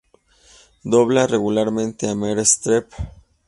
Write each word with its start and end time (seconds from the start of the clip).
Dobla 0.93 1.27
regularmente 1.27 2.07
a 2.09 2.15
Meryl 2.15 2.43
Streep. 2.43 2.87